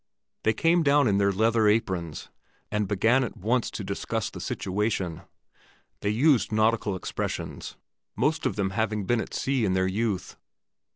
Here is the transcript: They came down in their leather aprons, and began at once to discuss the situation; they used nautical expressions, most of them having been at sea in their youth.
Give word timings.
They 0.41 0.53
came 0.55 0.81
down 0.81 1.07
in 1.07 1.19
their 1.19 1.31
leather 1.31 1.67
aprons, 1.67 2.29
and 2.71 2.87
began 2.87 3.23
at 3.23 3.37
once 3.37 3.69
to 3.69 3.83
discuss 3.83 4.31
the 4.31 4.41
situation; 4.41 5.21
they 5.99 6.09
used 6.09 6.51
nautical 6.51 6.95
expressions, 6.95 7.77
most 8.15 8.47
of 8.47 8.55
them 8.55 8.71
having 8.71 9.05
been 9.05 9.21
at 9.21 9.35
sea 9.35 9.63
in 9.63 9.73
their 9.73 9.85
youth. 9.85 10.37